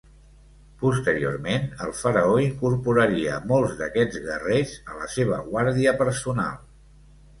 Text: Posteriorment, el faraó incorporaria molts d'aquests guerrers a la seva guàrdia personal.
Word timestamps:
Posteriorment, 0.83 1.67
el 1.87 1.91
faraó 1.99 2.39
incorporaria 2.45 3.37
molts 3.51 3.77
d'aquests 3.83 4.23
guerrers 4.27 4.75
a 4.95 4.99
la 5.03 5.11
seva 5.17 5.39
guàrdia 5.51 5.95
personal. 6.05 6.61